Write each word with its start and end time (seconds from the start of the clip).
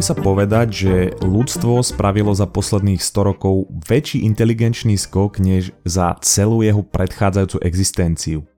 by 0.00 0.16
sa 0.16 0.16
povedať, 0.16 0.68
že 0.72 0.94
ľudstvo 1.20 1.84
spravilo 1.84 2.32
za 2.32 2.48
posledných 2.48 3.04
100 3.04 3.20
rokov 3.20 3.68
väčší 3.84 4.24
inteligenčný 4.24 4.96
skok 4.96 5.36
než 5.44 5.76
za 5.84 6.16
celú 6.24 6.64
jeho 6.64 6.80
predchádzajúcu 6.80 7.60
existenciu. 7.60 8.48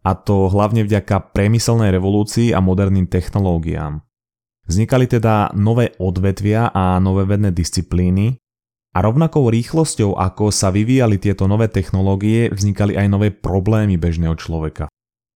A 0.00 0.16
to 0.16 0.48
hlavne 0.48 0.88
vďaka 0.88 1.36
priemyselnej 1.36 1.92
revolúcii 1.92 2.56
a 2.56 2.64
moderným 2.64 3.12
technológiám. 3.12 4.00
Vznikali 4.64 5.04
teda 5.04 5.52
nové 5.52 5.92
odvetvia 6.00 6.72
a 6.72 6.96
nové 6.96 7.28
vedné 7.28 7.52
disciplíny 7.52 8.40
a 8.96 9.04
rovnakou 9.04 9.52
rýchlosťou, 9.52 10.16
ako 10.16 10.48
sa 10.48 10.72
vyvíjali 10.72 11.20
tieto 11.20 11.44
nové 11.44 11.68
technológie, 11.68 12.48
vznikali 12.48 12.96
aj 12.96 13.06
nové 13.12 13.36
problémy 13.36 14.00
bežného 14.00 14.32
človeka. 14.40 14.88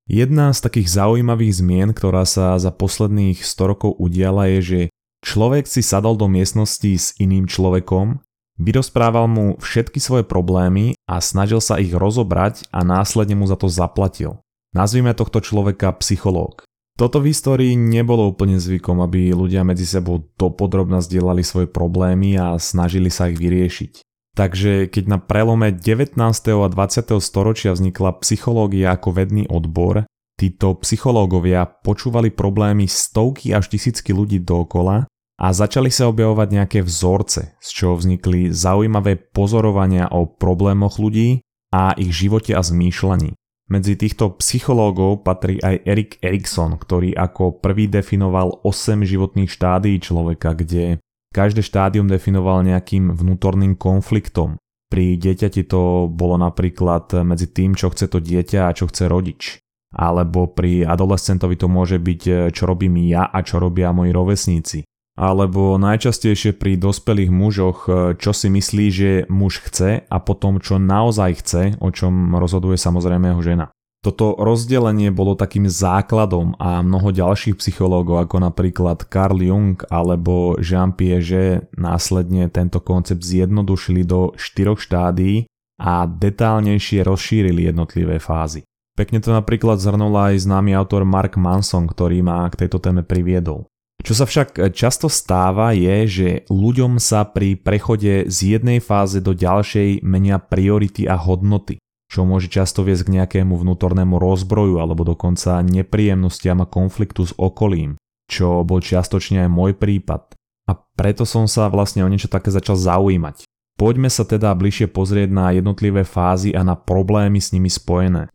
Jedna 0.09 0.57
z 0.57 0.65
takých 0.65 0.89
zaujímavých 0.89 1.61
zmien, 1.61 1.93
ktorá 1.93 2.25
sa 2.25 2.57
za 2.57 2.73
posledných 2.73 3.45
100 3.45 3.61
rokov 3.77 4.01
udiala 4.01 4.49
je, 4.57 4.61
že 4.65 4.81
Človek 5.21 5.69
si 5.69 5.85
sadol 5.85 6.17
do 6.17 6.33
miestnosti 6.33 6.93
s 6.97 7.13
iným 7.21 7.45
človekom, 7.45 8.25
vyrozprával 8.57 9.29
mu 9.29 9.61
všetky 9.61 10.01
svoje 10.01 10.25
problémy 10.25 10.97
a 11.05 11.21
snažil 11.21 11.61
sa 11.61 11.77
ich 11.77 11.93
rozobrať 11.93 12.69
a 12.73 12.81
následne 12.81 13.37
mu 13.37 13.45
za 13.45 13.61
to 13.61 13.69
zaplatil. 13.69 14.41
Nazvime 14.73 15.13
tohto 15.13 15.45
človeka 15.45 15.93
psychológ. 16.01 16.65
Toto 16.97 17.21
v 17.21 17.33
histórii 17.33 17.75
nebolo 17.77 18.29
úplne 18.29 18.61
zvykom, 18.61 19.01
aby 19.01 19.33
ľudia 19.33 19.65
medzi 19.65 19.89
sebou 19.89 20.29
dopodrobne 20.37 21.01
zdieľali 21.01 21.41
svoje 21.41 21.69
problémy 21.69 22.37
a 22.37 22.61
snažili 22.61 23.09
sa 23.09 23.33
ich 23.33 23.41
vyriešiť. 23.41 24.05
Takže 24.37 24.87
keď 24.87 25.05
na 25.09 25.19
prelome 25.19 25.75
19. 25.75 26.17
a 26.21 26.69
20. 26.69 27.19
storočia 27.19 27.75
vznikla 27.75 28.21
psychológia 28.23 28.95
ako 28.95 29.17
vedný 29.17 29.49
odbor, 29.51 30.07
títo 30.39 30.79
psychológovia 30.81 31.67
počúvali 31.67 32.31
problémy 32.31 32.87
stovky 32.87 33.51
až 33.53 33.75
tisícky 33.75 34.15
ľudí 34.15 34.39
dookola 34.41 35.10
a 35.41 35.57
začali 35.57 35.89
sa 35.89 36.13
objavovať 36.13 36.49
nejaké 36.53 36.79
vzorce, 36.85 37.57
z 37.57 37.69
čoho 37.73 37.97
vznikli 37.97 38.53
zaujímavé 38.53 39.17
pozorovania 39.17 40.13
o 40.13 40.29
problémoch 40.29 41.01
ľudí 41.01 41.41
a 41.73 41.97
ich 41.97 42.13
živote 42.13 42.53
a 42.53 42.61
zmýšľaní. 42.61 43.33
Medzi 43.71 43.95
týchto 43.97 44.37
psychológov 44.37 45.25
patrí 45.25 45.57
aj 45.63 45.87
Erik 45.87 46.13
Erikson, 46.21 46.77
ktorý 46.77 47.17
ako 47.17 47.63
prvý 47.63 47.89
definoval 47.89 48.61
8 48.67 49.01
životných 49.07 49.49
štádií 49.49 49.97
človeka, 50.03 50.53
kde 50.53 51.01
každé 51.33 51.65
štádium 51.65 52.11
definoval 52.11 52.67
nejakým 52.67 53.15
vnútorným 53.15 53.79
konfliktom. 53.81 54.61
Pri 54.91 55.15
dieťati 55.15 55.71
to 55.71 56.11
bolo 56.11 56.35
napríklad 56.37 57.23
medzi 57.23 57.49
tým, 57.49 57.79
čo 57.79 57.95
chce 57.95 58.11
to 58.11 58.19
dieťa 58.19 58.69
a 58.69 58.75
čo 58.75 58.91
chce 58.91 59.07
rodič. 59.07 59.63
Alebo 59.95 60.51
pri 60.51 60.83
adolescentovi 60.83 61.55
to 61.55 61.71
môže 61.71 62.03
byť, 62.03 62.51
čo 62.51 62.63
robím 62.67 62.99
ja 63.07 63.31
a 63.31 63.39
čo 63.47 63.63
robia 63.63 63.95
moji 63.95 64.11
rovesníci 64.11 64.90
alebo 65.21 65.77
najčastejšie 65.77 66.57
pri 66.57 66.81
dospelých 66.81 67.29
mužoch, 67.29 67.85
e, 67.85 68.17
čo 68.17 68.33
si 68.33 68.49
myslí, 68.49 68.87
že 68.89 69.11
muž 69.29 69.61
chce 69.69 70.09
a 70.09 70.17
potom 70.25 70.57
čo 70.65 70.81
naozaj 70.81 71.45
chce, 71.45 71.63
o 71.77 71.93
čom 71.93 72.33
rozhoduje 72.41 72.81
samozrejme 72.81 73.37
jeho 73.37 73.45
žena. 73.45 73.67
Toto 74.01 74.33
rozdelenie 74.41 75.13
bolo 75.13 75.37
takým 75.37 75.69
základom 75.69 76.57
a 76.57 76.81
mnoho 76.81 77.13
ďalších 77.13 77.61
psychológov 77.61 78.25
ako 78.25 78.49
napríklad 78.49 79.05
Carl 79.13 79.37
Jung 79.37 79.77
alebo 79.93 80.57
Jean 80.57 80.97
Piaget 80.97 81.69
následne 81.77 82.49
tento 82.49 82.81
koncept 82.81 83.21
zjednodušili 83.21 84.09
do 84.09 84.33
štyroch 84.41 84.81
štádií 84.81 85.45
a 85.77 86.09
detálnejšie 86.09 87.05
rozšírili 87.05 87.69
jednotlivé 87.69 88.17
fázy. 88.17 88.65
Pekne 88.97 89.21
to 89.21 89.37
napríklad 89.37 89.77
zhrnul 89.77 90.17
aj 90.17 90.49
známy 90.49 90.73
autor 90.77 91.05
Mark 91.05 91.37
Manson, 91.37 91.85
ktorý 91.85 92.25
ma 92.25 92.49
k 92.49 92.65
tejto 92.65 92.81
téme 92.81 93.05
priviedol. 93.05 93.70
Čo 94.01 94.13
sa 94.17 94.25
však 94.25 94.73
často 94.73 95.13
stáva 95.13 95.77
je, 95.77 95.97
že 96.09 96.29
ľuďom 96.49 96.97
sa 96.97 97.29
pri 97.29 97.55
prechode 97.61 98.27
z 98.33 98.39
jednej 98.57 98.81
fáze 98.81 99.21
do 99.21 99.37
ďalšej 99.37 100.01
menia 100.01 100.41
priority 100.41 101.05
a 101.05 101.21
hodnoty, 101.21 101.77
čo 102.09 102.25
môže 102.25 102.49
často 102.49 102.81
viesť 102.83 103.07
k 103.07 103.15
nejakému 103.21 103.55
vnútornému 103.55 104.17
rozbroju 104.17 104.81
alebo 104.81 105.05
dokonca 105.05 105.61
nepríjemnostiam 105.63 106.65
a 106.65 106.67
konfliktu 106.67 107.29
s 107.29 107.37
okolím, 107.37 108.01
čo 108.27 108.65
bol 108.65 108.81
čiastočne 108.81 109.47
aj 109.47 109.51
môj 109.53 109.73
prípad. 109.77 110.35
A 110.67 110.73
preto 110.75 111.29
som 111.29 111.45
sa 111.45 111.69
vlastne 111.71 112.03
o 112.03 112.09
niečo 112.09 112.31
také 112.31 112.49
začal 112.49 112.79
zaujímať. 112.81 113.45
Poďme 113.79 114.13
sa 114.13 114.29
teda 114.29 114.53
bližšie 114.53 114.93
pozrieť 114.93 115.33
na 115.33 115.57
jednotlivé 115.57 116.05
fázy 116.05 116.53
a 116.53 116.61
na 116.61 116.77
problémy 116.77 117.41
s 117.41 117.53
nimi 117.57 117.73
spojené. 117.73 118.29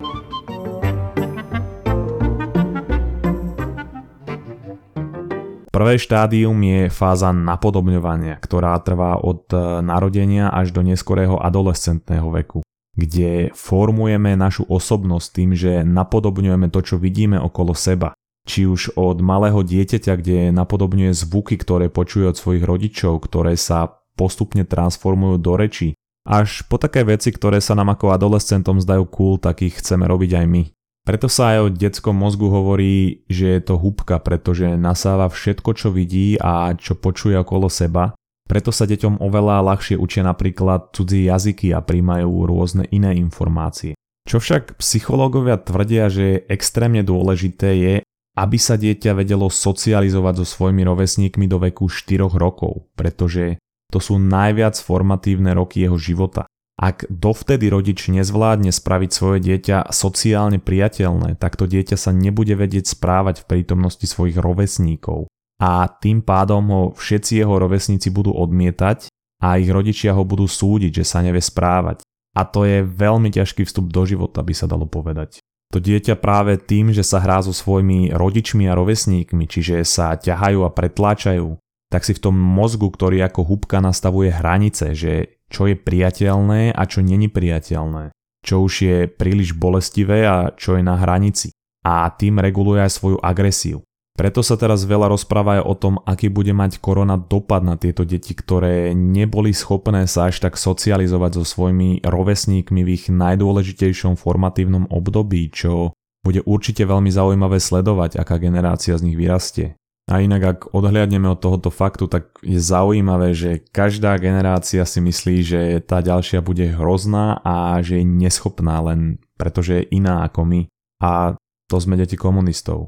Prvé 5.75 6.00
štádium 6.00 6.56
je 6.63 6.88
fáza 6.88 7.36
napodobňovania, 7.36 8.40
ktorá 8.40 8.80
trvá 8.80 9.19
od 9.19 9.44
e, 9.52 9.84
narodenia 9.84 10.47
až 10.47 10.72
do 10.72 10.80
neskorého 10.80 11.36
adolescentného 11.36 12.31
veku, 12.31 12.63
kde 12.96 13.52
formujeme 13.52 14.40
našu 14.40 14.64
osobnosť 14.72 15.28
tým, 15.35 15.52
že 15.52 15.84
napodobňujeme 15.84 16.72
to, 16.72 16.80
čo 16.80 16.96
vidíme 16.96 17.35
okolo 17.35 17.75
seba. 17.75 18.16
Či 18.47 18.72
už 18.72 18.96
od 18.96 19.19
malého 19.19 19.68
dieťaťa, 19.68 20.16
kde 20.16 20.56
napodobňuje 20.56 21.12
zvuky, 21.12 21.59
ktoré 21.59 21.91
počuje 21.91 22.31
od 22.31 22.40
svojich 22.40 22.64
rodičov, 22.64 23.28
ktoré 23.28 23.59
sa 23.59 24.00
postupne 24.16 24.64
transformujú 24.64 25.44
do 25.44 25.59
reči, 25.59 25.91
až 26.24 26.64
po 26.72 26.80
také 26.80 27.03
veci, 27.03 27.35
ktoré 27.35 27.59
sa 27.59 27.75
nám 27.75 27.91
ako 27.91 28.16
adolescentom 28.16 28.80
zdajú 28.80 29.12
cool, 29.12 29.35
tak 29.44 29.59
ich 29.59 29.75
chceme 29.75 30.08
robiť 30.08 30.40
aj 30.40 30.46
my. 30.47 30.75
Preto 31.05 31.29
sa 31.29 31.53
aj 31.53 31.59
o 31.61 31.67
detskom 31.69 32.17
mozgu 32.17 32.49
hovorí, 32.49 33.21
že 33.29 33.45
je 33.45 33.61
to 33.61 33.77
húbka, 33.77 34.17
pretože 34.17 34.73
nasáva 34.73 35.29
všetko, 35.29 35.77
čo 35.77 35.93
vidí 35.93 36.33
a 36.41 36.73
čo 36.73 36.97
počuje 36.97 37.38
okolo 37.38 37.69
seba. 37.69 38.17
Preto 38.49 38.73
sa 38.73 38.89
deťom 38.89 39.21
oveľa 39.21 39.61
ľahšie 39.61 40.01
učia 40.01 40.25
napríklad 40.25 40.97
cudzí 40.97 41.29
jazyky 41.29 41.77
a 41.77 41.85
príjmajú 41.85 42.49
rôzne 42.49 42.89
iné 42.89 43.13
informácie. 43.21 43.93
Čo 44.25 44.41
však 44.41 44.81
psychológovia 44.81 45.61
tvrdia, 45.61 46.09
že 46.09 46.23
je 46.25 46.43
extrémne 46.49 47.05
dôležité 47.05 47.69
je, 47.77 47.95
aby 48.35 48.57
sa 48.57 48.73
dieťa 48.73 49.13
vedelo 49.13 49.45
socializovať 49.53 50.41
so 50.41 50.45
svojimi 50.45 50.81
rovesníkmi 50.89 51.45
do 51.45 51.61
veku 51.61 51.85
4 51.85 52.33
rokov, 52.33 52.89
pretože 52.97 53.61
to 53.93 54.01
sú 54.01 54.17
najviac 54.17 54.73
formatívne 54.81 55.53
roky 55.53 55.85
jeho 55.85 56.01
života. 56.01 56.49
Ak 56.75 57.08
dovtedy 57.08 57.72
rodič 57.72 58.12
nezvládne 58.12 58.75
spraviť 58.75 59.09
svoje 59.12 59.40
dieťa 59.40 59.96
sociálne 59.96 60.59
priateľné, 60.59 61.40
tak 61.40 61.56
to 61.56 61.72
dieťa 61.72 61.96
sa 61.96 62.12
nebude 62.12 62.52
vedieť 62.52 63.00
správať 63.00 63.44
v 63.44 63.47
prítomnosti 63.47 64.03
svojich 64.03 64.36
rovesníkov. 64.36 65.31
A 65.56 65.88
tým 65.88 66.19
pádom 66.19 66.64
ho 66.68 66.84
všetci 66.91 67.40
jeho 67.40 67.56
rovesníci 67.56 68.12
budú 68.12 68.35
odmietať 68.35 69.08
a 69.40 69.56
ich 69.56 69.72
rodičia 69.72 70.12
ho 70.12 70.28
budú 70.28 70.52
súdiť, 70.52 71.00
že 71.00 71.06
sa 71.08 71.24
nevie 71.24 71.40
správať. 71.40 72.03
A 72.35 72.44
to 72.44 72.68
je 72.68 72.84
veľmi 72.84 73.31
ťažký 73.31 73.64
vstup 73.64 73.88
do 73.88 74.03
života, 74.03 74.44
by 74.44 74.52
sa 74.52 74.68
dalo 74.68 74.84
povedať. 74.84 75.40
To 75.72 75.80
dieťa 75.80 76.19
práve 76.19 76.59
tým, 76.59 76.91
že 76.91 77.08
sa 77.08 77.24
hrá 77.24 77.40
so 77.40 77.56
svojimi 77.56 78.12
rodičmi 78.12 78.68
a 78.68 78.75
rovesníkmi, 78.75 79.47
čiže 79.47 79.88
sa 79.88 80.19
ťahajú 80.19 80.68
a 80.68 80.75
pretláčajú, 80.75 81.56
tak 81.88 82.03
si 82.03 82.12
v 82.12 82.24
tom 82.28 82.35
mozgu, 82.35 82.91
ktorý 82.91 83.24
ako 83.24 83.47
húbka 83.47 83.80
nastavuje 83.80 84.28
hranice, 84.28 84.91
že 84.91 85.40
čo 85.55 85.71
je 85.71 85.79
priateľné 85.79 86.75
a 86.75 86.83
čo 86.83 86.99
není 86.99 87.31
priateľné, 87.31 88.11
čo 88.43 88.59
už 88.67 88.73
je 88.83 88.97
príliš 89.07 89.55
bolestivé 89.55 90.27
a 90.27 90.51
čo 90.51 90.75
je 90.75 90.83
na 90.83 90.99
hranici. 90.99 91.55
A 91.88 92.11
tým 92.11 92.43
reguluje 92.43 92.83
aj 92.83 92.91
svoju 92.91 93.23
agresiu. 93.23 93.79
Preto 94.16 94.43
sa 94.43 94.55
teraz 94.55 94.88
veľa 94.88 95.11
rozpráva 95.11 95.59
aj 95.59 95.63
o 95.63 95.75
tom, 95.75 95.93
aký 96.03 96.31
bude 96.31 96.55
mať 96.55 96.79
korona 96.79 97.19
dopad 97.19 97.67
na 97.67 97.75
tieto 97.75 98.07
deti, 98.07 98.31
ktoré 98.31 98.95
neboli 98.95 99.51
schopné 99.51 100.07
sa 100.07 100.31
až 100.31 100.39
tak 100.39 100.55
socializovať 100.55 101.39
so 101.39 101.43
svojimi 101.43 101.99
rovesníkmi 101.99 102.79
v 102.83 102.89
ich 102.95 103.11
najdôležitejšom 103.11 104.16
formatívnom 104.16 104.87
období, 104.87 105.51
čo 105.51 105.91
bude 106.23 106.41
určite 106.47 106.87
veľmi 106.87 107.11
zaujímavé 107.11 107.59
sledovať, 107.59 108.17
aká 108.17 108.40
generácia 108.40 108.96
z 108.96 109.03
nich 109.03 109.19
vyrastie. 109.19 109.75
A 110.05 110.22
inak 110.22 110.41
ak 110.46 110.59
odhliadneme 110.69 111.25
od 111.25 111.41
tohoto 111.41 111.73
faktu, 111.73 112.05
tak 112.05 112.29
je 112.46 112.61
zaujímavé, 112.61 113.34
že 113.34 113.66
každá 113.73 114.22
generácia 114.22 114.85
si 114.85 115.02
myslí, 115.02 115.37
že 115.41 115.59
tá 115.81 116.05
ďalšia 116.05 116.46
bude 116.46 116.78
hrozná 116.78 117.41
a 117.41 117.81
že 117.81 118.02
je 118.02 118.05
neschopná 118.05 118.85
len 118.85 119.17
pretože 119.35 119.84
je 119.84 119.84
iná 119.91 120.23
ako 120.23 120.47
my. 120.47 120.61
A 121.03 121.35
to 121.67 121.75
sme 121.78 121.99
deti 121.99 122.16
komunistov. 122.16 122.87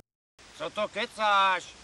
Co 0.57 0.67
to 0.71 0.87
kecáš? 0.89 1.75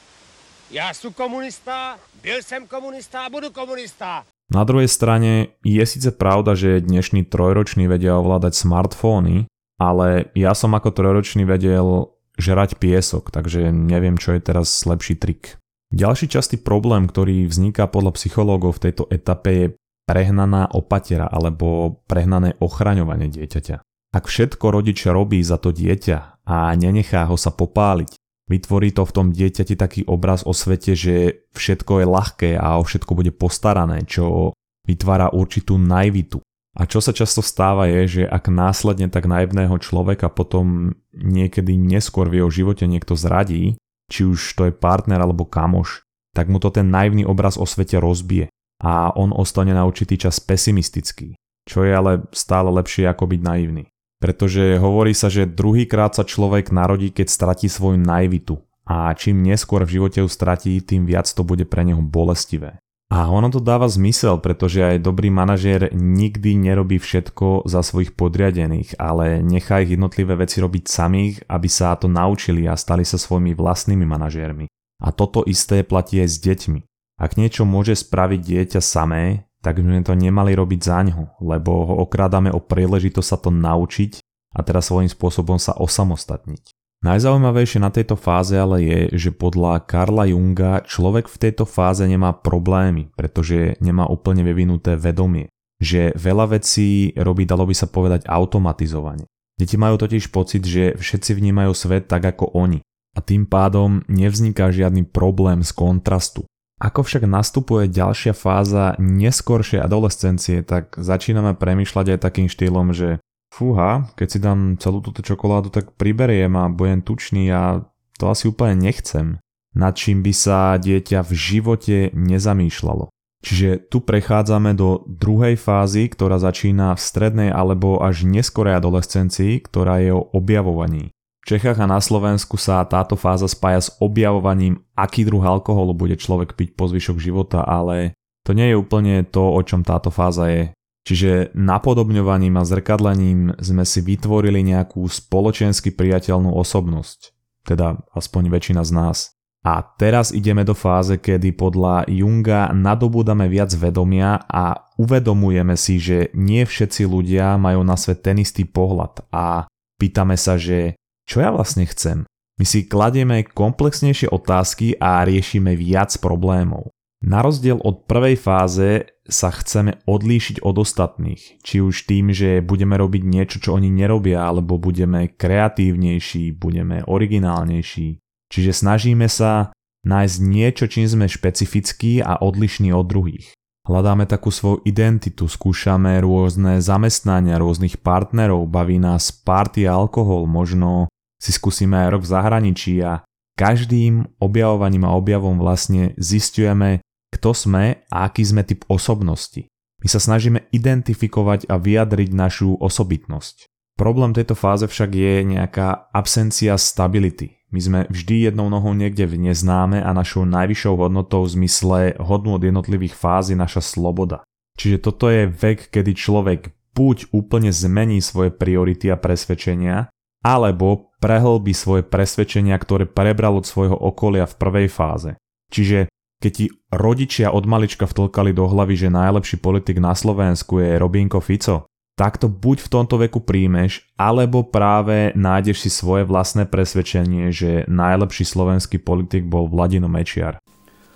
Ja 0.74 0.90
sú 0.96 1.14
komunista, 1.14 2.02
byl 2.24 2.42
som 2.42 2.66
komunista 2.66 3.28
a 3.28 3.30
budu 3.30 3.54
komunista. 3.54 4.26
Na 4.50 4.66
druhej 4.66 4.90
strane 4.90 5.54
je 5.62 5.84
síce 5.86 6.10
pravda, 6.14 6.58
že 6.58 6.82
dnešní 6.82 7.30
trojroční 7.30 7.86
vedia 7.86 8.18
ovládať 8.18 8.58
smartfóny, 8.58 9.46
ale 9.78 10.34
ja 10.34 10.58
som 10.58 10.74
ako 10.74 10.90
trojročný 10.94 11.46
vedel 11.46 12.13
žrať 12.38 12.82
piesok, 12.82 13.30
takže 13.30 13.70
neviem, 13.70 14.18
čo 14.18 14.34
je 14.34 14.42
teraz 14.42 14.70
lepší 14.86 15.18
trik. 15.18 15.58
Ďalší 15.94 16.26
častý 16.26 16.58
problém, 16.58 17.06
ktorý 17.06 17.46
vzniká 17.46 17.86
podľa 17.86 18.18
psychológov 18.18 18.82
v 18.82 18.90
tejto 18.90 19.04
etape 19.14 19.52
je 19.54 19.68
prehnaná 20.10 20.68
opatera 20.74 21.30
alebo 21.30 22.02
prehnané 22.10 22.58
ochraňovanie 22.58 23.30
dieťaťa. 23.30 23.78
Ak 24.14 24.26
všetko 24.26 24.66
rodič 24.74 25.06
robí 25.06 25.42
za 25.46 25.62
to 25.62 25.70
dieťa 25.70 26.46
a 26.46 26.74
nenechá 26.74 27.30
ho 27.30 27.38
sa 27.38 27.54
popáliť, 27.54 28.18
Vytvorí 28.44 28.92
to 28.92 29.08
v 29.08 29.16
tom 29.16 29.28
dieťati 29.32 29.80
taký 29.80 30.02
obraz 30.04 30.44
o 30.44 30.52
svete, 30.52 31.00
že 31.00 31.48
všetko 31.56 32.04
je 32.04 32.06
ľahké 32.06 32.50
a 32.60 32.76
o 32.76 32.84
všetko 32.84 33.16
bude 33.16 33.32
postarané, 33.32 34.04
čo 34.04 34.52
vytvára 34.84 35.32
určitú 35.32 35.80
naivitu. 35.80 36.44
A 36.74 36.90
čo 36.90 37.06
sa 37.06 37.14
často 37.14 37.46
stáva 37.46 37.86
je, 37.86 38.02
že 38.10 38.24
ak 38.26 38.50
následne 38.50 39.06
tak 39.06 39.30
naivného 39.30 39.78
človeka 39.78 40.26
potom 40.34 40.98
niekedy 41.14 41.78
neskôr 41.78 42.26
v 42.26 42.42
jeho 42.42 42.50
živote 42.50 42.90
niekto 42.90 43.14
zradí, 43.14 43.78
či 44.10 44.26
už 44.26 44.58
to 44.58 44.70
je 44.70 44.74
partner 44.74 45.22
alebo 45.22 45.46
kamoš, 45.46 46.02
tak 46.34 46.50
mu 46.50 46.58
to 46.58 46.74
ten 46.74 46.90
naivný 46.90 47.30
obraz 47.30 47.62
o 47.62 47.66
svete 47.70 48.02
rozbije 48.02 48.50
a 48.82 49.14
on 49.14 49.30
ostane 49.30 49.72
na 49.72 49.86
určitý 49.86 50.18
čas 50.18 50.42
pesimistický, 50.42 51.38
čo 51.70 51.86
je 51.86 51.94
ale 51.94 52.26
stále 52.34 52.74
lepšie 52.74 53.06
ako 53.06 53.30
byť 53.30 53.42
naivný. 53.46 53.84
Pretože 54.18 54.82
hovorí 54.82 55.14
sa, 55.14 55.30
že 55.30 55.46
druhýkrát 55.46 56.18
sa 56.18 56.26
človek 56.26 56.74
narodí, 56.74 57.14
keď 57.14 57.28
stratí 57.30 57.68
svoju 57.70 58.02
naivitu 58.02 58.58
a 58.84 59.14
čím 59.14 59.46
neskôr 59.46 59.86
v 59.86 60.00
živote 60.00 60.26
ju 60.26 60.30
stratí, 60.32 60.82
tým 60.82 61.06
viac 61.06 61.30
to 61.30 61.46
bude 61.46 61.70
pre 61.70 61.86
neho 61.86 62.02
bolestivé. 62.02 62.82
A 63.14 63.30
ono 63.30 63.54
to 63.54 63.62
dáva 63.62 63.86
zmysel, 63.86 64.42
pretože 64.42 64.82
aj 64.82 65.06
dobrý 65.06 65.30
manažér 65.30 65.94
nikdy 65.94 66.58
nerobí 66.58 66.98
všetko 66.98 67.62
za 67.70 67.86
svojich 67.86 68.18
podriadených, 68.18 68.98
ale 68.98 69.38
nechá 69.46 69.86
ich 69.86 69.94
jednotlivé 69.94 70.34
veci 70.34 70.58
robiť 70.58 70.84
samých, 70.90 71.46
aby 71.46 71.70
sa 71.70 71.94
to 71.94 72.10
naučili 72.10 72.66
a 72.66 72.74
stali 72.74 73.06
sa 73.06 73.22
svojimi 73.22 73.54
vlastnými 73.54 74.02
manažérmi. 74.02 74.66
A 74.98 75.14
toto 75.14 75.46
isté 75.46 75.86
platí 75.86 76.26
aj 76.26 76.30
s 76.34 76.38
deťmi. 76.42 76.80
Ak 77.22 77.38
niečo 77.38 77.70
môže 77.70 77.94
spraviť 77.94 78.42
dieťa 78.42 78.82
samé, 78.82 79.46
tak 79.62 79.78
by 79.78 79.94
sme 79.94 80.02
to 80.10 80.18
nemali 80.18 80.58
robiť 80.58 80.82
za 80.82 81.06
ňo, 81.06 81.38
lebo 81.46 81.86
ho 81.86 82.02
okrádame 82.02 82.50
o 82.50 82.58
príležitosť 82.58 83.30
sa 83.30 83.38
to 83.38 83.54
naučiť 83.54 84.26
a 84.58 84.66
teraz 84.66 84.90
svojím 84.90 85.14
spôsobom 85.14 85.62
sa 85.62 85.78
osamostatniť. 85.78 86.83
Najzaujímavejšie 87.04 87.84
na 87.84 87.92
tejto 87.92 88.16
fáze 88.16 88.56
ale 88.56 88.80
je, 88.80 89.00
že 89.28 89.36
podľa 89.36 89.84
Karla 89.84 90.24
Junga 90.32 90.88
človek 90.88 91.28
v 91.28 91.36
tejto 91.36 91.68
fáze 91.68 92.08
nemá 92.08 92.32
problémy, 92.32 93.12
pretože 93.20 93.76
nemá 93.84 94.08
úplne 94.08 94.48
vyvinuté 94.48 94.96
vedomie. 94.96 95.52
Že 95.84 96.16
veľa 96.16 96.56
vecí 96.56 97.12
robí, 97.20 97.44
dalo 97.44 97.68
by 97.68 97.76
sa 97.76 97.92
povedať, 97.92 98.24
automatizovane. 98.24 99.28
Deti 99.60 99.76
majú 99.76 100.00
totiž 100.00 100.32
pocit, 100.32 100.64
že 100.64 100.96
všetci 100.96 101.36
vnímajú 101.36 101.76
svet 101.76 102.08
tak 102.08 102.24
ako 102.24 102.56
oni 102.56 102.80
a 103.14 103.20
tým 103.22 103.46
pádom 103.46 104.02
nevzniká 104.08 104.72
žiadny 104.72 105.04
problém 105.04 105.62
z 105.62 105.76
kontrastu. 105.76 106.48
Ako 106.82 107.06
však 107.06 107.28
nastupuje 107.30 107.92
ďalšia 107.92 108.32
fáza 108.32 108.98
neskoršej 108.98 109.84
adolescencie, 109.84 110.66
tak 110.66 110.98
začíname 110.98 111.54
premyšľať 111.54 112.18
aj 112.18 112.20
takým 112.20 112.48
štýlom, 112.50 112.96
že 112.96 113.22
fúha, 113.54 114.10
keď 114.18 114.28
si 114.28 114.40
dám 114.42 114.82
celú 114.82 115.06
túto 115.06 115.22
čokoládu, 115.22 115.70
tak 115.70 115.94
priberiem 115.94 116.58
a 116.58 116.74
budem 116.74 117.06
tučný 117.06 117.54
a 117.54 117.86
to 118.18 118.34
asi 118.34 118.50
úplne 118.50 118.82
nechcem. 118.82 119.38
Nad 119.78 119.94
čím 119.94 120.26
by 120.26 120.34
sa 120.34 120.78
dieťa 120.82 121.22
v 121.22 121.32
živote 121.34 121.98
nezamýšľalo. 122.14 123.14
Čiže 123.44 123.92
tu 123.92 124.00
prechádzame 124.00 124.72
do 124.74 125.04
druhej 125.06 125.60
fázy, 125.60 126.08
ktorá 126.08 126.40
začína 126.40 126.96
v 126.96 127.02
strednej 127.04 127.50
alebo 127.52 128.00
až 128.00 128.24
neskorej 128.24 128.80
adolescencii, 128.80 129.60
ktorá 129.60 130.00
je 130.00 130.16
o 130.16 130.32
objavovaní. 130.32 131.12
V 131.44 131.60
Čechách 131.60 131.84
a 131.84 131.92
na 131.92 132.00
Slovensku 132.00 132.56
sa 132.56 132.80
táto 132.88 133.20
fáza 133.20 133.52
spája 133.52 133.84
s 133.84 133.90
objavovaním, 134.00 134.80
aký 134.96 135.28
druh 135.28 135.44
alkoholu 135.44 135.92
bude 135.92 136.16
človek 136.16 136.56
piť 136.56 136.80
po 136.80 136.88
zvyšok 136.88 137.20
života, 137.20 137.68
ale 137.68 138.16
to 138.48 138.56
nie 138.56 138.72
je 138.72 138.80
úplne 138.80 139.28
to, 139.28 139.44
o 139.44 139.60
čom 139.60 139.84
táto 139.84 140.08
fáza 140.08 140.48
je. 140.48 140.64
Čiže 141.04 141.52
napodobňovaním 141.52 142.56
a 142.56 142.64
zrkadlením 142.64 143.60
sme 143.60 143.84
si 143.84 144.00
vytvorili 144.00 144.64
nejakú 144.64 145.04
spoločensky 145.04 145.92
priateľnú 145.92 146.56
osobnosť, 146.56 147.36
teda 147.68 148.00
aspoň 148.16 148.48
väčšina 148.48 148.82
z 148.88 148.92
nás. 148.96 149.18
A 149.64 149.80
teraz 149.80 150.36
ideme 150.36 150.68
do 150.68 150.76
fáze, 150.76 151.16
kedy 151.16 151.56
podľa 151.56 152.04
Junga 152.12 152.72
nadobúdame 152.76 153.48
viac 153.48 153.72
vedomia 153.72 154.44
a 154.48 154.92
uvedomujeme 155.00 155.80
si, 155.80 156.04
že 156.04 156.32
nie 156.36 156.68
všetci 156.68 157.08
ľudia 157.08 157.56
majú 157.56 157.80
na 157.88 157.96
svet 157.96 158.28
ten 158.28 158.44
istý 158.44 158.68
pohľad 158.68 159.24
a 159.32 159.68
pýtame 159.96 160.36
sa, 160.36 160.60
že 160.60 161.00
čo 161.24 161.40
ja 161.40 161.56
vlastne 161.56 161.88
chcem. 161.88 162.28
My 162.60 162.66
si 162.68 162.86
kladieme 162.86 163.48
komplexnejšie 163.48 164.32
otázky 164.36 165.00
a 165.00 165.24
riešime 165.24 165.80
viac 165.80 166.12
problémov. 166.20 166.92
Na 167.24 167.40
rozdiel 167.40 167.80
od 167.80 168.04
prvej 168.04 168.36
fáze 168.36 169.08
sa 169.24 169.48
chceme 169.48 170.04
odlíšiť 170.04 170.60
od 170.60 170.76
ostatných, 170.76 171.64
či 171.64 171.80
už 171.80 172.04
tým, 172.04 172.36
že 172.36 172.60
budeme 172.60 173.00
robiť 173.00 173.24
niečo, 173.24 173.58
čo 173.64 173.80
oni 173.80 173.88
nerobia, 173.88 174.44
alebo 174.44 174.76
budeme 174.76 175.32
kreatívnejší, 175.32 176.52
budeme 176.60 177.00
originálnejší. 177.08 178.20
Čiže 178.52 178.72
snažíme 178.76 179.32
sa 179.32 179.72
nájsť 180.04 180.38
niečo, 180.44 180.86
čím 180.92 181.08
sme 181.08 181.32
špecifickí 181.32 182.20
a 182.20 182.44
odlišní 182.44 182.92
od 182.92 183.08
druhých. 183.08 183.56
Hľadáme 183.88 184.28
takú 184.28 184.52
svoju 184.52 184.84
identitu, 184.84 185.48
skúšame 185.48 186.20
rôzne 186.20 186.84
zamestnania, 186.84 187.56
rôznych 187.56 188.04
partnerov, 188.04 188.68
baví 188.68 189.00
nás 189.00 189.32
party 189.32 189.88
a 189.88 189.96
alkohol, 189.96 190.44
možno 190.44 191.08
si 191.40 191.56
skúsime 191.56 192.04
aj 192.04 192.20
rok 192.20 192.22
v 192.28 192.32
zahraničí 192.36 192.94
a 193.00 193.24
každým 193.56 194.28
objavovaním 194.44 195.08
a 195.08 195.16
objavom 195.16 195.56
vlastne 195.56 196.16
zistujeme, 196.20 197.00
kto 197.34 197.58
sme 197.58 198.06
a 198.14 198.30
aký 198.30 198.46
sme 198.46 198.62
typ 198.62 198.86
osobnosti. 198.86 199.66
My 200.04 200.08
sa 200.12 200.22
snažíme 200.22 200.70
identifikovať 200.70 201.66
a 201.72 201.82
vyjadriť 201.82 202.30
našu 202.36 202.78
osobitnosť. 202.78 203.66
Problém 203.98 204.34
tejto 204.34 204.54
fáze 204.58 204.86
však 204.86 205.10
je 205.14 205.34
nejaká 205.46 206.14
absencia 206.14 206.78
stability. 206.78 207.62
My 207.74 207.80
sme 207.82 208.00
vždy 208.10 208.54
jednou 208.54 208.70
nohou 208.70 208.94
niekde 208.94 209.26
v 209.26 209.50
neznáme 209.50 210.02
a 210.02 210.14
našou 210.14 210.46
najvyššou 210.46 210.94
hodnotou 210.98 211.46
v 211.46 211.54
zmysle 211.58 212.00
hodnú 212.22 212.58
od 212.58 212.64
jednotlivých 212.66 213.18
fáz 213.18 213.50
je 213.50 213.58
naša 213.58 213.82
sloboda. 213.82 214.46
Čiže 214.78 214.98
toto 215.02 215.30
je 215.30 215.50
vek, 215.50 215.90
kedy 215.90 216.12
človek 216.14 216.74
buď 216.94 217.34
úplne 217.34 217.74
zmení 217.74 218.22
svoje 218.22 218.54
priority 218.54 219.10
a 219.10 219.18
presvedčenia, 219.18 220.10
alebo 220.46 221.14
prehlbí 221.18 221.74
svoje 221.74 222.06
presvedčenia, 222.06 222.78
ktoré 222.78 223.10
prebral 223.10 223.58
od 223.58 223.66
svojho 223.66 223.98
okolia 223.98 224.46
v 224.46 224.58
prvej 224.60 224.88
fáze. 224.92 225.32
Čiže 225.74 226.13
keď 226.44 226.52
ti 226.52 226.68
rodičia 226.92 227.56
od 227.56 227.64
malička 227.64 228.04
vtlkali 228.04 228.52
do 228.52 228.68
hlavy, 228.68 229.00
že 229.00 229.08
najlepší 229.08 229.64
politik 229.64 230.04
na 230.04 230.12
Slovensku 230.12 230.84
je 230.84 231.00
Robinko 231.00 231.40
Fico, 231.40 231.88
tak 232.20 232.36
to 232.36 232.52
buď 232.52 232.84
v 232.84 232.92
tomto 232.92 233.16
veku 233.16 233.40
príjmeš, 233.40 234.04
alebo 234.20 234.68
práve 234.68 235.32
nájdeš 235.40 235.88
si 235.88 235.90
svoje 235.90 236.28
vlastné 236.28 236.68
presvedčenie, 236.68 237.48
že 237.56 237.88
najlepší 237.88 238.44
slovenský 238.44 239.00
politik 239.00 239.48
bol 239.48 239.72
Vladino 239.72 240.12
Mečiar. 240.12 240.60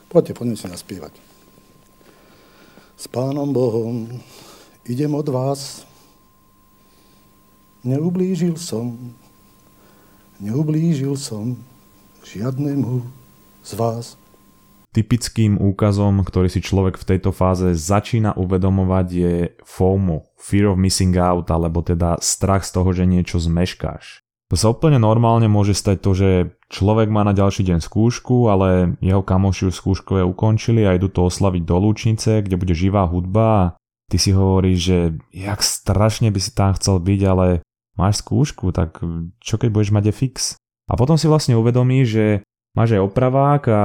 Poďte, 0.07 0.39
poďme 0.39 0.55
si 0.55 0.65
naspievať. 0.71 1.19
S 2.95 3.05
Pánom 3.11 3.51
Bohom 3.51 4.07
idem 4.87 5.11
od 5.11 5.27
vás, 5.27 5.83
neublížil 7.83 8.55
som, 8.55 8.95
neublížil 10.39 11.19
som 11.19 11.59
žiadnemu 12.23 13.03
z 13.61 13.71
vás. 13.75 14.15
Typickým 14.97 15.61
úkazom, 15.61 16.25
ktorý 16.25 16.49
si 16.49 16.57
človek 16.57 16.97
v 16.97 17.05
tejto 17.13 17.29
fáze 17.29 17.77
začína 17.77 18.33
uvedomovať 18.33 19.07
je 19.13 19.33
FOMO, 19.61 20.33
Fear 20.41 20.73
of 20.73 20.81
Missing 20.81 21.13
Out, 21.21 21.53
alebo 21.53 21.85
teda 21.85 22.17
strach 22.17 22.65
z 22.65 22.73
toho, 22.73 22.89
že 22.97 23.05
niečo 23.05 23.37
zmeškáš. 23.37 24.25
To 24.49 24.57
sa 24.57 24.73
úplne 24.73 24.97
normálne 24.97 25.45
môže 25.45 25.77
stať 25.77 25.97
to, 26.01 26.11
že 26.17 26.29
človek 26.73 27.13
má 27.13 27.21
na 27.21 27.37
ďalší 27.37 27.67
deň 27.67 27.77
skúšku, 27.83 28.49
ale 28.49 28.97
jeho 29.03 29.21
kamoši 29.21 29.69
už 29.69 29.77
skúškové 29.77 30.25
ukončili 30.25 30.87
a 30.87 30.97
idú 30.97 31.13
to 31.13 31.29
oslaviť 31.29 31.61
do 31.61 31.77
Lúčnice, 31.77 32.41
kde 32.41 32.57
bude 32.57 32.73
živá 32.73 33.05
hudba 33.05 33.45
a 33.45 33.63
ty 34.07 34.17
si 34.17 34.33
hovoríš, 34.33 34.79
že 34.81 34.97
jak 35.29 35.59
strašne 35.61 36.33
by 36.33 36.39
si 36.41 36.51
tam 36.57 36.73
chcel 36.73 36.97
byť, 37.03 37.21
ale 37.27 37.61
máš 37.99 38.25
skúšku, 38.25 38.73
tak 38.73 38.97
čo 39.43 39.61
keď 39.61 39.69
budeš 39.69 39.91
mať 39.93 40.09
fix? 40.09 40.57
A 40.87 40.97
potom 40.97 41.19
si 41.19 41.29
vlastne 41.29 41.59
uvedomíš, 41.59 42.07
že 42.07 42.25
máš 42.71 42.95
aj 42.95 43.03
opravák 43.03 43.63
a 43.67 43.81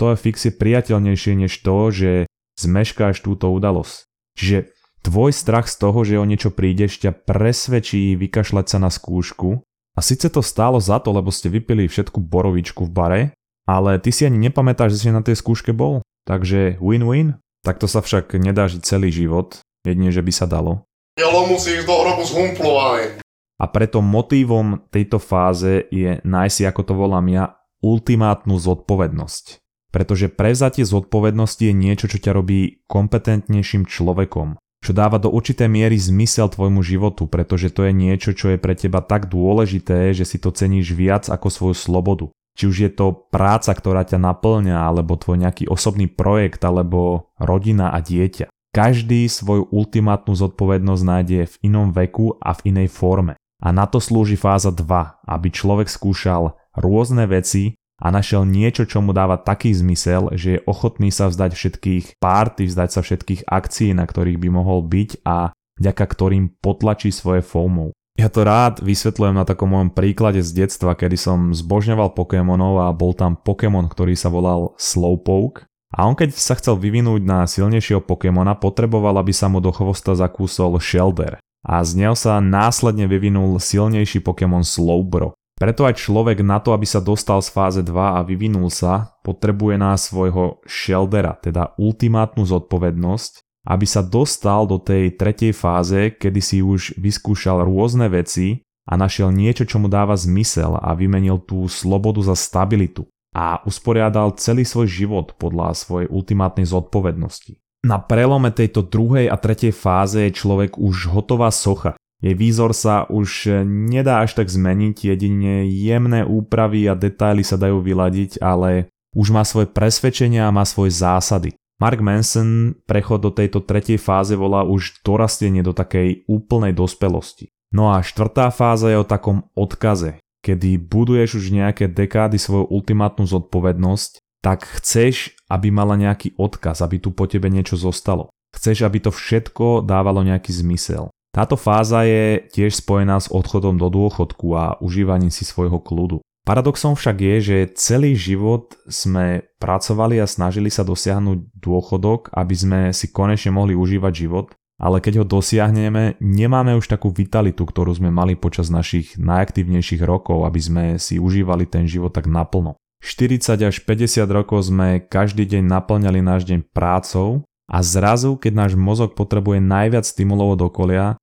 to 0.00 0.16
fix 0.16 0.48
je 0.48 0.52
priateľnejšie 0.56 1.44
než 1.44 1.60
to, 1.60 1.92
že 1.92 2.24
zmeškáš 2.56 3.20
túto 3.20 3.52
udalosť. 3.52 4.08
Čiže 4.40 4.72
tvoj 5.04 5.36
strach 5.36 5.68
z 5.68 5.76
toho, 5.76 6.00
že 6.08 6.16
o 6.16 6.24
niečo 6.24 6.48
prídeš, 6.48 7.04
ťa 7.04 7.12
presvedčí 7.28 8.16
vykašľať 8.16 8.66
sa 8.66 8.78
na 8.80 8.88
skúšku 8.88 9.60
a 9.92 10.00
síce 10.00 10.32
to 10.32 10.40
stálo 10.40 10.80
za 10.80 10.96
to, 11.04 11.12
lebo 11.12 11.28
ste 11.28 11.52
vypili 11.52 11.84
všetku 11.84 12.16
borovičku 12.16 12.88
v 12.88 12.94
bare, 12.96 13.22
ale 13.68 14.00
ty 14.00 14.08
si 14.08 14.24
ani 14.24 14.40
nepamätáš, 14.48 14.96
že 14.96 15.00
si 15.04 15.08
na 15.12 15.20
tej 15.20 15.36
skúške 15.36 15.76
bol. 15.76 16.00
Takže 16.24 16.80
win-win. 16.80 17.36
Takto 17.60 17.84
sa 17.84 18.00
však 18.00 18.32
nedá 18.40 18.72
žiť 18.72 18.80
celý 18.80 19.12
život, 19.12 19.60
jedine, 19.84 20.08
že 20.08 20.24
by 20.24 20.32
sa 20.32 20.48
dalo. 20.48 20.88
Jelo 21.20 21.44
musíš 21.44 21.84
do 21.84 21.92
hrobu 21.92 22.24
zhumplovaný. 22.24 23.20
A 23.60 23.64
preto 23.68 24.00
motívom 24.00 24.80
tejto 24.88 25.20
fáze 25.20 25.84
je 25.92 26.24
nájsť 26.24 26.72
ako 26.72 26.80
to 26.88 26.92
volám 26.96 27.28
ja, 27.28 27.44
ultimátnu 27.84 28.56
zodpovednosť 28.56 29.59
pretože 29.90 30.30
prevzatie 30.30 30.86
zodpovednosti 30.86 31.66
je 31.66 31.74
niečo, 31.74 32.06
čo 32.06 32.18
ťa 32.22 32.32
robí 32.34 32.82
kompetentnejším 32.86 33.86
človekom, 33.86 34.58
čo 34.80 34.96
dáva 34.96 35.20
do 35.20 35.28
určitej 35.28 35.68
miery 35.68 36.00
zmysel 36.00 36.48
tvojmu 36.48 36.80
životu, 36.80 37.28
pretože 37.28 37.68
to 37.68 37.84
je 37.84 37.92
niečo, 37.92 38.32
čo 38.32 38.54
je 38.54 38.58
pre 38.58 38.72
teba 38.72 39.04
tak 39.04 39.28
dôležité, 39.28 40.16
že 40.16 40.24
si 40.24 40.40
to 40.40 40.54
ceníš 40.54 40.96
viac 40.96 41.28
ako 41.28 41.52
svoju 41.52 41.76
slobodu. 41.76 42.26
či 42.58 42.68
už 42.68 42.76
je 42.76 42.90
to 42.92 43.12
práca, 43.32 43.72
ktorá 43.72 44.04
ťa 44.04 44.20
naplňa, 44.20 44.84
alebo 44.84 45.16
tvoj 45.16 45.40
nejaký 45.40 45.70
osobný 45.70 46.12
projekt, 46.12 46.60
alebo 46.60 47.32
rodina 47.40 47.88
a 47.94 48.04
dieťa. 48.04 48.52
Každý 48.70 49.26
svoju 49.26 49.72
ultimátnu 49.72 50.36
zodpovednosť 50.36 51.02
nájde 51.02 51.38
v 51.48 51.54
inom 51.64 51.90
veku 51.90 52.36
a 52.36 52.52
v 52.52 52.74
inej 52.74 52.92
forme. 52.92 53.34
A 53.60 53.68
na 53.72 53.88
to 53.88 53.96
slúži 53.96 54.36
fáza 54.36 54.72
2, 54.72 55.24
aby 55.24 55.48
človek 55.48 55.88
skúšal 55.88 56.56
rôzne 56.76 57.24
veci 57.26 57.79
a 58.00 58.06
našiel 58.08 58.48
niečo, 58.48 58.88
čo 58.88 59.04
mu 59.04 59.12
dáva 59.12 59.36
taký 59.36 59.76
zmysel, 59.76 60.32
že 60.32 60.58
je 60.58 60.64
ochotný 60.64 61.12
sa 61.12 61.28
vzdať 61.28 61.52
všetkých 61.52 62.04
párty, 62.16 62.64
vzdať 62.64 62.90
sa 62.90 63.00
všetkých 63.04 63.44
akcií, 63.44 63.92
na 63.92 64.08
ktorých 64.08 64.40
by 64.40 64.48
mohol 64.48 64.80
byť 64.88 65.20
a 65.28 65.52
vďaka 65.76 66.04
ktorým 66.08 66.56
potlačí 66.64 67.12
svoje 67.12 67.44
FOMO. 67.44 67.92
Ja 68.20 68.28
to 68.28 68.44
rád 68.44 68.84
vysvetľujem 68.84 69.32
na 69.32 69.48
takom 69.48 69.72
mojom 69.72 69.96
príklade 69.96 70.44
z 70.44 70.64
detstva, 70.64 70.92
kedy 70.92 71.16
som 71.16 71.38
zbožňoval 71.56 72.12
Pokémonov 72.12 72.84
a 72.84 72.92
bol 72.92 73.16
tam 73.16 73.36
Pokémon, 73.38 73.88
ktorý 73.88 74.12
sa 74.12 74.28
volal 74.28 74.76
Slowpoke. 74.76 75.64
A 75.90 76.06
on 76.06 76.14
keď 76.14 76.36
sa 76.36 76.54
chcel 76.54 76.76
vyvinúť 76.76 77.24
na 77.24 77.48
silnejšieho 77.48 78.04
Pokémona, 78.04 78.54
potreboval, 78.60 79.18
aby 79.18 79.32
sa 79.32 79.48
mu 79.48 79.58
do 79.58 79.72
chvosta 79.72 80.12
zakúsol 80.12 80.76
Shelder. 80.78 81.40
A 81.64 81.80
z 81.80 81.96
neho 81.96 82.16
sa 82.16 82.40
následne 82.40 83.08
vyvinul 83.08 83.56
silnejší 83.56 84.20
Pokémon 84.20 84.64
Slowbro. 84.64 85.36
Preto 85.60 85.84
aj 85.84 86.00
človek 86.00 86.40
na 86.40 86.56
to, 86.56 86.72
aby 86.72 86.88
sa 86.88 87.04
dostal 87.04 87.44
z 87.44 87.52
fáze 87.52 87.80
2 87.84 87.92
a 87.92 88.24
vyvinul 88.24 88.72
sa, 88.72 89.12
potrebuje 89.20 89.76
na 89.76 89.92
svojho 89.92 90.64
sheldera, 90.64 91.36
teda 91.36 91.76
ultimátnu 91.76 92.48
zodpovednosť, 92.48 93.32
aby 93.68 93.84
sa 93.84 94.00
dostal 94.00 94.64
do 94.64 94.80
tej 94.80 95.20
tretej 95.20 95.52
fáze, 95.52 96.16
kedy 96.16 96.40
si 96.40 96.64
už 96.64 96.96
vyskúšal 96.96 97.60
rôzne 97.68 98.08
veci 98.08 98.64
a 98.88 98.96
našiel 98.96 99.36
niečo, 99.36 99.68
čo 99.68 99.76
mu 99.76 99.92
dáva 99.92 100.16
zmysel 100.16 100.80
a 100.80 100.96
vymenil 100.96 101.44
tú 101.44 101.68
slobodu 101.68 102.24
za 102.24 102.32
stabilitu 102.32 103.04
a 103.36 103.60
usporiadal 103.68 104.40
celý 104.40 104.64
svoj 104.64 104.88
život 104.88 105.36
podľa 105.36 105.76
svojej 105.76 106.08
ultimátnej 106.08 106.64
zodpovednosti. 106.72 107.60
Na 107.84 108.00
prelome 108.00 108.48
tejto 108.48 108.80
druhej 108.80 109.28
a 109.28 109.36
tretej 109.36 109.76
fáze 109.76 110.24
je 110.24 110.32
človek 110.32 110.80
už 110.80 111.12
hotová 111.12 111.52
socha, 111.52 112.00
jej 112.20 112.36
výzor 112.36 112.76
sa 112.76 113.08
už 113.08 113.64
nedá 113.64 114.20
až 114.20 114.36
tak 114.36 114.52
zmeniť, 114.52 115.08
jedine 115.08 115.64
jemné 115.64 116.20
úpravy 116.22 116.84
a 116.84 116.92
detaily 116.92 117.40
sa 117.40 117.56
dajú 117.56 117.80
vyladiť, 117.80 118.44
ale 118.44 118.92
už 119.16 119.32
má 119.32 119.42
svoje 119.42 119.72
presvedčenia 119.72 120.46
a 120.46 120.54
má 120.54 120.68
svoje 120.68 120.94
zásady. 120.94 121.56
Mark 121.80 122.04
Manson 122.04 122.76
prechod 122.84 123.24
do 123.24 123.32
tejto 123.32 123.64
tretej 123.64 123.96
fáze 123.96 124.36
volá 124.36 124.68
už 124.68 125.00
dorastenie 125.00 125.64
do 125.64 125.72
takej 125.72 126.28
úplnej 126.28 126.76
dospelosti. 126.76 127.48
No 127.72 127.88
a 127.88 128.04
štvrtá 128.04 128.52
fáza 128.52 128.92
je 128.92 129.00
o 129.00 129.08
takom 129.08 129.48
odkaze, 129.56 130.20
kedy 130.44 130.76
buduješ 130.76 131.40
už 131.40 131.56
nejaké 131.56 131.88
dekády 131.88 132.36
svoju 132.36 132.68
ultimátnu 132.68 133.24
zodpovednosť, 133.24 134.20
tak 134.44 134.68
chceš, 134.80 135.32
aby 135.48 135.72
mala 135.72 135.96
nejaký 135.96 136.36
odkaz, 136.36 136.84
aby 136.84 137.00
tu 137.00 137.16
po 137.16 137.24
tebe 137.24 137.48
niečo 137.48 137.80
zostalo. 137.80 138.28
Chceš, 138.52 138.84
aby 138.84 139.00
to 139.00 139.08
všetko 139.08 139.80
dávalo 139.80 140.20
nejaký 140.20 140.52
zmysel. 140.52 141.08
Táto 141.30 141.54
fáza 141.54 142.02
je 142.02 142.42
tiež 142.50 142.82
spojená 142.82 143.22
s 143.22 143.30
odchodom 143.30 143.78
do 143.78 143.86
dôchodku 143.86 144.50
a 144.58 144.74
užívaním 144.82 145.30
si 145.30 145.46
svojho 145.46 145.78
kľudu. 145.78 146.18
Paradoxom 146.42 146.98
však 146.98 147.16
je, 147.22 147.36
že 147.38 147.56
celý 147.78 148.18
život 148.18 148.74
sme 148.90 149.46
pracovali 149.62 150.18
a 150.18 150.26
snažili 150.26 150.72
sa 150.72 150.82
dosiahnuť 150.82 151.54
dôchodok, 151.54 152.34
aby 152.34 152.54
sme 152.56 152.80
si 152.90 153.14
konečne 153.14 153.54
mohli 153.54 153.78
užívať 153.78 154.12
život, 154.26 154.50
ale 154.80 154.98
keď 154.98 155.22
ho 155.22 155.26
dosiahneme, 155.28 156.18
nemáme 156.18 156.74
už 156.74 156.88
takú 156.88 157.12
vitalitu, 157.12 157.62
ktorú 157.62 157.92
sme 157.92 158.08
mali 158.08 158.34
počas 158.34 158.72
našich 158.72 159.14
najaktívnejších 159.20 160.00
rokov, 160.00 160.48
aby 160.48 160.60
sme 160.60 160.84
si 160.96 161.20
užívali 161.20 161.68
ten 161.68 161.84
život 161.84 162.10
tak 162.16 162.26
naplno. 162.26 162.80
40 163.04 163.60
až 163.60 163.76
50 163.84 164.24
rokov 164.32 164.72
sme 164.72 165.04
každý 165.04 165.44
deň 165.44 165.68
naplňali 165.68 166.20
náš 166.24 166.48
deň 166.48 166.72
prácou 166.72 167.44
a 167.68 167.84
zrazu, 167.84 168.40
keď 168.40 168.52
náš 168.66 168.72
mozog 168.74 169.12
potrebuje 169.12 169.60
najviac 169.60 170.02
stimulov 170.08 170.56
od 170.56 170.72
okolia, 170.72 171.19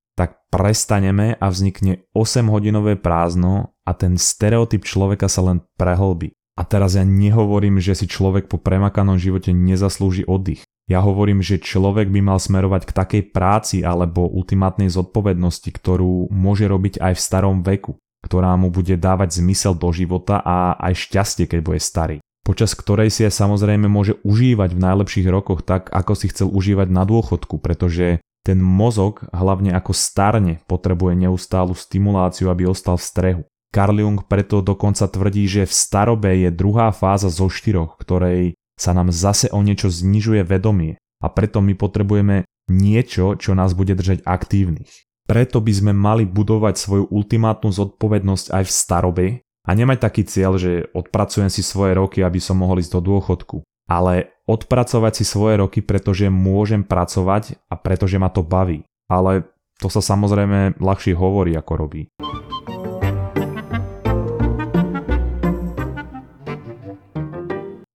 prestaneme 0.50 1.36
a 1.38 1.48
vznikne 1.51 2.08
8-hodinové 2.16 2.96
prázdno 3.00 3.75
a 3.84 3.92
ten 3.96 4.16
stereotyp 4.16 4.84
človeka 4.84 5.27
sa 5.27 5.44
len 5.44 5.63
prehlbí. 5.75 6.36
A 6.58 6.66
teraz 6.66 6.98
ja 6.98 7.06
nehovorím, 7.06 7.77
že 7.77 7.94
si 7.94 8.10
človek 8.10 8.50
po 8.50 8.58
premakanom 8.58 9.22
živote 9.22 9.54
nezaslúži 9.54 10.25
oddych. 10.25 10.66
Ja 10.89 11.04
hovorím, 11.04 11.44
že 11.44 11.62
človek 11.62 12.10
by 12.10 12.20
mal 12.24 12.39
smerovať 12.39 12.89
k 12.89 12.96
takej 12.96 13.24
práci 13.36 13.77
alebo 13.84 14.25
ultimátnej 14.25 14.89
zodpovednosti, 14.89 15.70
ktorú 15.70 16.32
môže 16.34 16.66
robiť 16.66 17.04
aj 17.04 17.13
v 17.13 17.22
starom 17.22 17.62
veku, 17.62 18.00
ktorá 18.24 18.56
mu 18.58 18.74
bude 18.74 18.96
dávať 18.98 19.44
zmysel 19.44 19.75
do 19.75 19.92
života 19.94 20.42
a 20.42 20.80
aj 20.80 20.96
šťastie, 20.96 21.46
keď 21.46 21.60
bude 21.62 21.84
starý 21.84 22.18
počas 22.48 22.80
ktorej 22.80 23.12
si 23.12 23.27
aj 23.27 23.44
samozrejme 23.44 23.92
môže 23.92 24.24
užívať 24.24 24.72
v 24.72 24.80
najlepších 24.80 25.27
rokoch 25.27 25.68
tak, 25.68 25.92
ako 25.92 26.16
si 26.16 26.32
chcel 26.32 26.48
užívať 26.48 26.88
na 26.88 27.04
dôchodku, 27.04 27.60
pretože 27.60 28.24
ten 28.48 28.63
mozog, 28.63 29.27
hlavne 29.36 29.75
ako 29.75 29.92
starne, 29.92 30.63
potrebuje 30.72 31.27
neustálu 31.27 31.75
stimuláciu, 31.75 32.48
aby 32.48 32.72
ostal 32.72 32.96
v 32.96 33.04
strehu. 33.04 33.44
Carl 33.75 34.00
Jung 34.00 34.24
preto 34.24 34.63
dokonca 34.63 35.12
tvrdí, 35.12 35.44
že 35.51 35.68
v 35.68 35.74
starobe 35.75 36.32
je 36.39 36.48
druhá 36.56 36.96
fáza 36.96 37.27
zo 37.27 37.51
štyroch, 37.51 38.00
ktorej 38.00 38.56
sa 38.80 38.96
nám 38.96 39.12
zase 39.12 39.51
o 39.51 39.60
niečo 39.60 39.92
znižuje 39.92 40.48
vedomie 40.48 40.96
a 41.20 41.27
preto 41.27 41.60
my 41.60 41.75
potrebujeme 41.75 42.48
niečo, 42.72 43.36
čo 43.36 43.51
nás 43.51 43.75
bude 43.75 43.92
držať 43.92 44.24
aktívnych. 44.24 44.88
Preto 45.27 45.60
by 45.60 45.74
sme 45.75 45.92
mali 45.92 46.24
budovať 46.24 46.80
svoju 46.80 47.12
ultimátnu 47.12 47.68
zodpovednosť 47.75 48.56
aj 48.56 48.63
v 48.63 48.72
starobe, 48.72 49.27
a 49.68 49.75
nemať 49.75 49.98
taký 50.00 50.24
cieľ, 50.24 50.56
že 50.56 50.88
odpracujem 50.96 51.51
si 51.51 51.60
svoje 51.60 52.00
roky, 52.00 52.24
aby 52.24 52.39
som 52.39 52.56
mohol 52.56 52.80
ísť 52.80 52.96
do 52.98 53.01
dôchodku. 53.12 53.58
Ale 53.88 54.36
odpracovať 54.51 55.13
si 55.15 55.24
svoje 55.24 55.63
roky, 55.63 55.79
pretože 55.79 56.27
môžem 56.27 56.84
pracovať 56.84 57.56
a 57.72 57.79
pretože 57.79 58.20
ma 58.20 58.27
to 58.27 58.44
baví. 58.44 58.84
Ale 59.08 59.48
to 59.79 59.88
sa 59.88 60.03
samozrejme 60.03 60.75
ľahšie 60.75 61.15
hovorí, 61.15 61.56
ako 61.56 61.74
robí. 61.79 62.12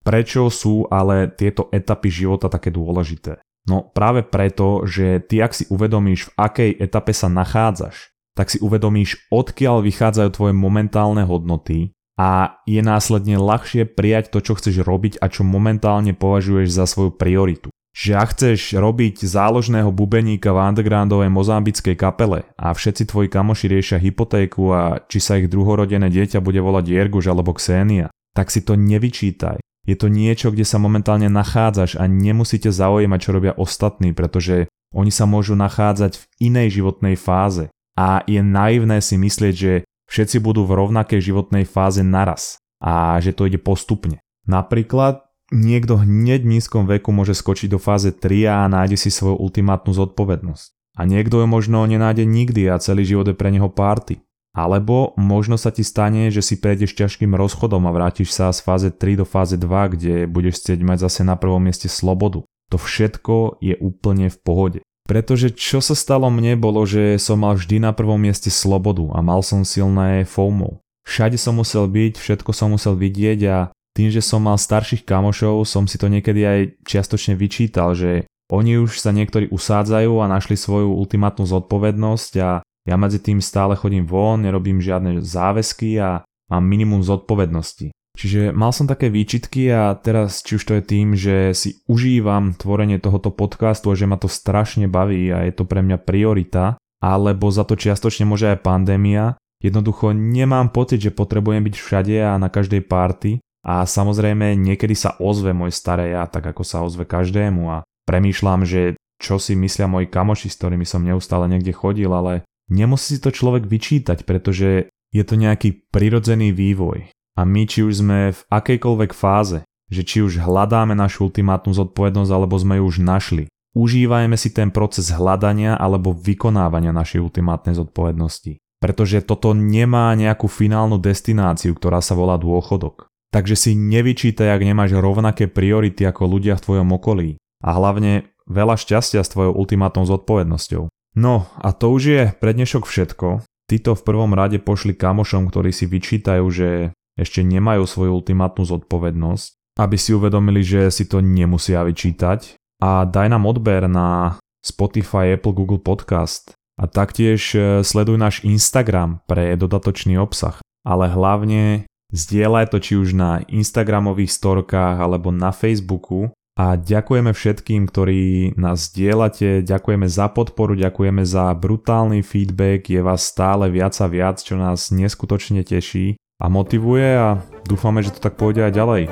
Prečo 0.01 0.49
sú 0.49 0.89
ale 0.89 1.29
tieto 1.29 1.69
etapy 1.69 2.09
života 2.09 2.49
také 2.49 2.73
dôležité? 2.73 3.45
No 3.69 3.93
práve 3.93 4.25
preto, 4.25 4.89
že 4.89 5.21
ty 5.23 5.45
ak 5.45 5.53
si 5.53 5.69
uvedomíš, 5.69 6.33
v 6.33 6.35
akej 6.41 6.71
etape 6.81 7.13
sa 7.13 7.29
nachádzaš, 7.29 8.11
tak 8.33 8.49
si 8.49 8.57
uvedomíš, 8.65 9.29
odkiaľ 9.29 9.85
vychádzajú 9.85 10.29
tvoje 10.33 10.55
momentálne 10.57 11.21
hodnoty 11.29 11.93
a 12.19 12.61
je 12.69 12.81
následne 12.85 13.41
ľahšie 13.41 13.89
prijať 13.89 14.33
to, 14.33 14.45
čo 14.45 14.59
chceš 14.59 14.85
robiť 14.85 15.19
a 15.21 15.33
čo 15.33 15.45
momentálne 15.45 16.13
považuješ 16.13 16.69
za 16.69 16.85
svoju 16.85 17.17
prioritu. 17.17 17.69
Že 17.93 18.13
ak 18.17 18.29
chceš 18.33 18.61
robiť 18.73 19.21
záložného 19.21 19.93
bubeníka 19.93 20.49
v 20.49 20.65
undergroundovej 20.65 21.29
mozambickej 21.29 21.93
kapele 21.93 22.49
a 22.57 22.73
všetci 22.73 23.05
tvoji 23.05 23.29
kamoši 23.29 23.69
riešia 23.69 23.99
hypotéku 24.01 24.73
a 24.73 25.05
či 25.05 25.21
sa 25.21 25.37
ich 25.37 25.53
druhorodené 25.53 26.09
dieťa 26.09 26.41
bude 26.41 26.57
volať 26.65 26.89
Jerguš 26.89 27.29
alebo 27.29 27.53
Xenia, 27.53 28.09
tak 28.33 28.49
si 28.49 28.65
to 28.65 28.81
nevyčítaj. 28.81 29.61
Je 29.85 29.99
to 29.99 30.09
niečo, 30.09 30.55
kde 30.55 30.65
sa 30.65 30.81
momentálne 30.81 31.29
nachádzaš 31.29 32.01
a 32.01 32.09
nemusíte 32.09 32.73
zaujímať, 32.73 33.19
čo 33.21 33.35
robia 33.35 33.53
ostatní, 33.59 34.17
pretože 34.17 34.71
oni 34.95 35.11
sa 35.13 35.29
môžu 35.29 35.53
nachádzať 35.59 36.17
v 36.17 36.25
inej 36.49 36.81
životnej 36.81 37.19
fáze 37.19 37.69
a 37.99 38.25
je 38.25 38.41
naivné 38.41 39.05
si 39.05 39.21
myslieť, 39.21 39.55
že 39.57 39.73
všetci 40.13 40.45
budú 40.45 40.69
v 40.69 40.77
rovnakej 40.77 41.33
životnej 41.33 41.65
fáze 41.65 42.05
naraz 42.05 42.61
a 42.85 43.17
že 43.25 43.33
to 43.33 43.49
ide 43.49 43.57
postupne. 43.57 44.21
Napríklad 44.45 45.25
niekto 45.49 46.05
hneď 46.05 46.45
v 46.45 46.61
nízkom 46.61 46.85
veku 46.85 47.17
môže 47.17 47.33
skočiť 47.33 47.73
do 47.73 47.81
fáze 47.81 48.13
3 48.13 48.53
a 48.53 48.69
nájde 48.69 49.01
si 49.01 49.09
svoju 49.09 49.41
ultimátnu 49.41 49.97
zodpovednosť. 49.97 50.99
A 51.01 51.09
niekto 51.09 51.41
ju 51.41 51.49
možno 51.49 51.89
nenájde 51.89 52.29
nikdy 52.29 52.69
a 52.69 52.77
celý 52.77 53.09
život 53.09 53.33
je 53.33 53.39
pre 53.39 53.49
neho 53.49 53.73
party. 53.73 54.21
Alebo 54.53 55.17
možno 55.17 55.57
sa 55.57 55.73
ti 55.73 55.81
stane, 55.81 56.29
že 56.29 56.45
si 56.45 56.61
prejdeš 56.61 56.93
ťažkým 56.93 57.33
rozchodom 57.33 57.89
a 57.89 57.95
vrátiš 57.97 58.37
sa 58.37 58.53
z 58.53 58.61
fáze 58.61 58.89
3 58.93 59.17
do 59.17 59.25
fáze 59.25 59.57
2, 59.57 59.93
kde 59.97 60.15
budeš 60.29 60.61
chcieť 60.61 60.85
mať 60.85 61.09
zase 61.09 61.25
na 61.25 61.41
prvom 61.41 61.65
mieste 61.65 61.89
slobodu. 61.89 62.45
To 62.69 62.77
všetko 62.77 63.65
je 63.65 63.81
úplne 63.81 64.29
v 64.29 64.39
pohode. 64.45 64.79
Pretože 65.03 65.51
čo 65.51 65.83
sa 65.83 65.99
stalo 65.99 66.31
mne 66.31 66.55
bolo, 66.55 66.87
že 66.87 67.19
som 67.19 67.43
mal 67.43 67.59
vždy 67.59 67.83
na 67.83 67.91
prvom 67.91 68.19
mieste 68.19 68.49
slobodu 68.49 69.11
a 69.13 69.19
mal 69.19 69.43
som 69.43 69.67
silné 69.67 70.23
FOMO. 70.23 70.79
Všade 71.03 71.35
som 71.35 71.59
musel 71.59 71.91
byť, 71.91 72.23
všetko 72.23 72.51
som 72.55 72.71
musel 72.73 72.95
vidieť 72.95 73.41
a 73.51 73.59
tým, 73.93 74.09
že 74.09 74.25
som 74.25 74.41
mal 74.41 74.57
starších 74.57 75.05
kamošov, 75.05 75.67
som 75.69 75.85
si 75.85 76.01
to 76.01 76.07
niekedy 76.09 76.47
aj 76.47 76.61
čiastočne 76.87 77.37
vyčítal, 77.37 77.93
že 77.93 78.25
oni 78.49 78.81
už 78.81 79.01
sa 79.01 79.11
niektorí 79.13 79.51
usádzajú 79.53 80.13
a 80.23 80.31
našli 80.31 80.57
svoju 80.57 80.93
ultimátnu 80.97 81.45
zodpovednosť 81.45 82.33
a 82.41 82.63
ja 82.63 82.97
medzi 82.99 83.23
tým 83.23 83.39
stále 83.39 83.79
chodím 83.79 84.09
von, 84.09 84.43
nerobím 84.43 84.83
žiadne 84.83 85.23
záväzky 85.23 85.99
a 86.03 86.27
mám 86.51 86.65
minimum 86.67 87.01
zodpovednosti. 87.05 87.95
Čiže 88.13 88.53
mal 88.53 88.77
som 88.77 88.85
také 88.85 89.09
výčitky 89.09 89.73
a 89.73 89.97
teraz 89.97 90.45
či 90.45 90.61
už 90.61 90.63
to 90.69 90.73
je 90.79 90.83
tým, 90.85 91.17
že 91.17 91.57
si 91.57 91.81
užívam 91.89 92.53
tvorenie 92.53 93.01
tohoto 93.01 93.33
podcastu 93.33 93.89
a 93.89 93.97
že 93.97 94.05
ma 94.05 94.21
to 94.21 94.29
strašne 94.29 94.85
baví 94.85 95.33
a 95.33 95.49
je 95.49 95.53
to 95.57 95.65
pre 95.65 95.81
mňa 95.81 95.97
priorita, 96.05 96.77
alebo 97.01 97.49
za 97.49 97.65
to 97.65 97.73
čiastočne 97.73 98.29
môže 98.29 98.53
aj 98.53 98.61
pandémia, 98.61 99.41
Jednoducho 99.63 100.11
nemám 100.11 100.75
pocit, 100.75 100.99
že 100.99 101.15
potrebujem 101.15 101.63
byť 101.63 101.75
všade 101.79 102.17
a 102.19 102.35
na 102.35 102.51
každej 102.51 102.83
party 102.83 103.39
a 103.63 103.87
samozrejme 103.87 104.59
niekedy 104.59 104.99
sa 104.99 105.15
ozve 105.23 105.55
môj 105.55 105.71
staré 105.71 106.19
ja, 106.19 106.27
tak 106.27 106.51
ako 106.51 106.67
sa 106.67 106.83
ozve 106.83 107.07
každému. 107.07 107.71
A 107.71 107.87
premýšľam, 108.03 108.67
že 108.67 108.99
čo 109.23 109.39
si 109.39 109.55
myslia 109.55 109.87
moji 109.87 110.11
kamoši, 110.11 110.51
s 110.51 110.59
ktorými 110.59 110.83
som 110.83 111.07
neustále 111.07 111.47
niekde 111.47 111.71
chodil, 111.71 112.11
ale 112.11 112.43
nemusí 112.67 113.15
si 113.15 113.23
to 113.23 113.31
človek 113.31 113.71
vyčítať, 113.71 114.27
pretože 114.27 114.91
je 115.15 115.23
to 115.23 115.39
nejaký 115.39 115.87
prirodzený 115.95 116.51
vývoj. 116.51 117.07
A 117.39 117.49
my 117.49 117.65
či 117.65 117.85
už 117.85 118.05
sme 118.05 118.37
v 118.37 118.41
akejkoľvek 118.53 119.11
fáze, 119.17 119.65
že 119.89 120.03
či 120.05 120.21
už 120.21 120.41
hľadáme 120.41 120.93
našu 120.93 121.33
ultimátnu 121.33 121.73
zodpovednosť 121.73 122.31
alebo 122.33 122.57
sme 122.57 122.81
ju 122.81 122.85
už 122.89 123.01
našli, 123.01 123.45
Užívajme 123.73 124.37
si 124.37 124.53
ten 124.53 124.69
proces 124.69 125.09
hľadania 125.09 125.81
alebo 125.81 126.13
vykonávania 126.13 126.93
našej 126.93 127.25
ultimátnej 127.25 127.73
zodpovednosti. 127.73 128.61
Pretože 128.85 129.25
toto 129.25 129.57
nemá 129.57 130.13
nejakú 130.13 130.45
finálnu 130.45 131.01
destináciu, 131.01 131.73
ktorá 131.73 132.05
sa 132.05 132.13
volá 132.13 132.37
dôchodok. 132.37 133.09
Takže 133.33 133.57
si 133.57 133.73
nevyčítaj, 133.73 134.53
ak 134.53 134.61
nemáš 134.61 134.93
rovnaké 134.93 135.49
priority 135.49 136.05
ako 136.05 136.29
ľudia 136.29 136.61
v 136.61 136.65
tvojom 136.69 136.89
okolí. 136.93 137.41
A 137.65 137.73
hlavne 137.73 138.29
veľa 138.45 138.77
šťastia 138.77 139.25
s 139.25 139.33
tvojou 139.33 139.57
ultimátnou 139.57 140.05
zodpovednosťou. 140.05 140.93
No 141.17 141.49
a 141.57 141.73
to 141.73 141.97
už 141.97 142.03
je 142.05 142.23
pre 142.37 142.53
dnešok 142.53 142.85
všetko. 142.85 143.41
Títo 143.73 143.97
v 143.97 144.05
prvom 144.05 144.37
rade 144.37 144.61
pošli 144.61 144.93
kamošom, 144.93 145.49
ktorí 145.49 145.73
si 145.73 145.89
vyčítajú, 145.89 146.45
že 146.53 146.93
ešte 147.17 147.45
nemajú 147.45 147.85
svoju 147.85 148.23
ultimátnu 148.23 148.65
zodpovednosť, 148.65 149.79
aby 149.81 149.97
si 149.97 150.17
uvedomili, 150.17 150.61
že 150.65 150.89
si 150.89 151.05
to 151.09 151.21
nemusia 151.21 151.85
vyčítať. 151.85 152.57
A 152.83 153.07
daj 153.07 153.31
nám 153.31 153.47
odber 153.47 153.87
na 153.87 154.37
Spotify, 154.63 155.39
Apple, 155.39 155.55
Google 155.55 155.79
Podcast 155.79 156.59
a 156.79 156.91
taktiež 156.91 157.55
e, 157.55 157.59
sleduj 157.87 158.19
náš 158.19 158.43
Instagram 158.43 159.23
pre 159.31 159.55
dodatočný 159.55 160.19
obsah. 160.19 160.59
Ale 160.83 161.07
hlavne 161.07 161.87
zdieľaj 162.11 162.75
to 162.75 162.79
či 162.83 162.99
už 162.99 163.15
na 163.15 163.47
Instagramových 163.47 164.35
storkách 164.35 164.99
alebo 164.99 165.31
na 165.31 165.55
Facebooku. 165.55 166.35
A 166.53 166.77
ďakujeme 166.77 167.33
všetkým, 167.33 167.89
ktorí 167.89 168.53
nás 168.61 168.93
zdieľate, 168.93 169.65
ďakujeme 169.65 170.05
za 170.05 170.29
podporu, 170.29 170.77
ďakujeme 170.77 171.25
za 171.25 171.49
brutálny 171.57 172.21
feedback, 172.21 172.93
je 172.93 173.01
vás 173.01 173.25
stále 173.25 173.73
viac 173.73 173.97
a 173.97 174.07
viac, 174.11 174.37
čo 174.37 174.61
nás 174.61 174.93
neskutočne 174.93 175.65
teší 175.65 176.21
a 176.43 176.51
motivuje 176.51 177.07
a 177.15 177.39
dúfame, 177.63 178.03
že 178.03 178.19
to 178.19 178.19
tak 178.19 178.35
pôjde 178.35 178.67
aj 178.67 178.73
ďalej. 178.75 179.03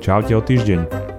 Čaute 0.00 0.32
o 0.32 0.40
týždeň. 0.40 1.17